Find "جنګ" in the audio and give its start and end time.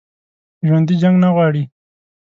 1.01-1.15